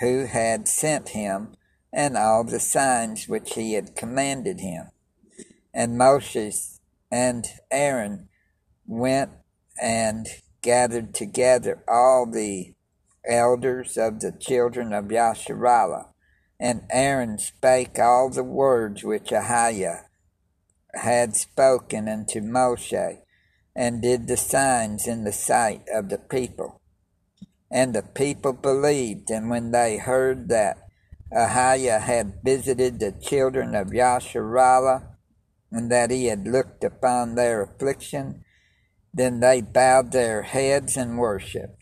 who 0.00 0.26
had 0.26 0.66
sent 0.66 1.10
him, 1.10 1.54
and 1.92 2.16
all 2.16 2.44
the 2.44 2.60
signs 2.60 3.28
which 3.28 3.54
he 3.54 3.74
had 3.74 3.96
commanded 3.96 4.60
him. 4.60 4.90
And 5.72 5.96
Moses 5.96 6.80
and 7.10 7.46
Aaron 7.70 8.28
went 8.86 9.30
and 9.80 10.26
gathered 10.60 11.14
together 11.14 11.82
all 11.88 12.26
the 12.26 12.74
elders 13.26 13.96
of 13.96 14.20
the 14.20 14.32
children 14.32 14.92
of 14.92 15.06
Yasharallah, 15.06 16.08
and 16.58 16.82
Aaron 16.90 17.38
spake 17.38 17.98
all 17.98 18.30
the 18.30 18.44
words 18.44 19.04
which 19.04 19.30
Ahiah 19.30 20.04
had 20.94 21.36
spoken 21.36 22.08
unto 22.08 22.40
Moshe, 22.40 23.18
and 23.78 24.02
did 24.02 24.26
the 24.26 24.36
signs 24.36 25.06
in 25.06 25.22
the 25.22 25.32
sight 25.32 25.82
of 25.94 26.08
the 26.08 26.18
people. 26.18 26.80
And 27.70 27.94
the 27.94 28.02
people 28.02 28.52
believed, 28.52 29.30
and 29.30 29.48
when 29.48 29.70
they 29.70 29.98
heard 29.98 30.48
that 30.48 30.78
Ahiah 31.32 32.00
had 32.00 32.40
visited 32.42 32.98
the 32.98 33.12
children 33.12 33.76
of 33.76 33.88
Yasharallah, 33.88 35.06
and 35.70 35.92
that 35.92 36.10
he 36.10 36.26
had 36.26 36.48
looked 36.48 36.82
upon 36.82 37.36
their 37.36 37.62
affliction, 37.62 38.44
then 39.14 39.38
they 39.38 39.60
bowed 39.60 40.10
their 40.10 40.42
heads 40.42 40.96
and 40.96 41.16
worshiped. 41.16 41.76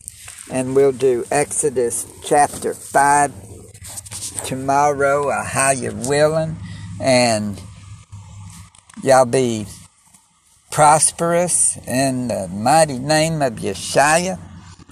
And 0.52 0.76
we'll 0.76 0.92
do 0.92 1.24
Exodus 1.30 2.06
chapter 2.22 2.74
5 2.74 3.32
tomorrow, 4.44 5.30
Ahiah 5.30 6.06
willing, 6.06 6.56
and 7.00 7.58
y'all 9.02 9.24
be 9.24 9.66
prosperous 10.76 11.78
in 11.86 12.28
the 12.28 12.46
mighty 12.48 12.98
name 12.98 13.40
of 13.40 13.54
Yeshua 13.54 14.38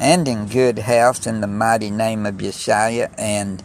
and 0.01 0.27
in 0.27 0.47
good 0.47 0.79
health 0.79 1.27
in 1.27 1.43
the 1.43 1.47
mighty 1.47 1.91
name 1.91 2.25
of 2.25 2.37
Yeshua 2.37 3.13
and 3.19 3.63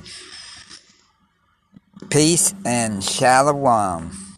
peace 2.09 2.53
and 2.65 3.01
shalom. 3.01 4.28